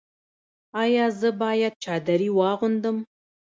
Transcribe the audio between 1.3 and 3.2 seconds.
باید چادري واغوندم؟